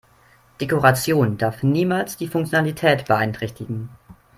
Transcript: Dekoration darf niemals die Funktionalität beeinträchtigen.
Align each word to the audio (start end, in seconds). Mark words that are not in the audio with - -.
Dekoration 0.59 1.37
darf 1.37 1.61
niemals 1.61 2.17
die 2.17 2.27
Funktionalität 2.27 3.05
beeinträchtigen. 3.05 3.89